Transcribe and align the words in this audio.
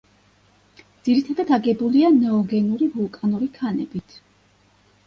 ძირითადად 1.09 1.53
აგებულია 1.59 2.11
ნეოგენური 2.17 2.89
ვულკანური 2.97 3.53
ქანებით. 3.61 4.23